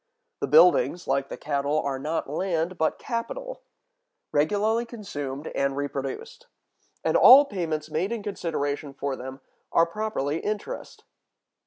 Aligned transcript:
The 0.39 0.47
buildings, 0.47 1.07
like 1.07 1.29
the 1.29 1.37
cattle, 1.37 1.77
are 1.79 1.99
not 1.99 2.27
land, 2.27 2.75
but 2.79 2.97
capital, 2.97 3.61
regularly 4.31 4.83
consumed 4.83 5.49
and 5.53 5.77
reproduced; 5.77 6.47
and 7.03 7.15
all 7.15 7.45
payments 7.45 7.91
made 7.91 8.11
in 8.11 8.23
consideration 8.23 8.95
for 8.95 9.15
them 9.15 9.41
are 9.71 9.85
properly 9.85 10.39
interest. 10.39 11.03